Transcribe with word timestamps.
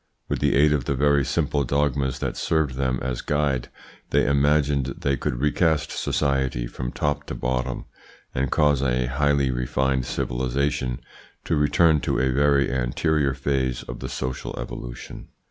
With 0.27 0.39
the 0.39 0.55
aid 0.55 0.73
of 0.73 0.85
the 0.85 0.95
very 0.95 1.23
simple 1.23 1.63
dogmas 1.63 2.17
that 2.17 2.35
served 2.35 2.73
them 2.73 2.97
as 3.03 3.21
guide, 3.21 3.69
they 4.09 4.25
imagined 4.25 4.95
they 4.97 5.15
could 5.15 5.35
recast 5.39 5.91
society 5.91 6.65
from 6.65 6.91
top 6.91 7.25
to 7.25 7.35
bottom, 7.35 7.85
and 8.33 8.49
cause 8.49 8.81
a 8.81 9.05
highly 9.05 9.51
refined 9.51 10.07
civilisation 10.07 11.01
to 11.45 11.55
return 11.55 11.99
to 11.99 12.17
a 12.19 12.31
very 12.31 12.71
anterior 12.73 13.35
phase 13.35 13.83
of 13.83 13.99
the 13.99 14.09
social 14.09 14.57
evolution. 14.59 15.27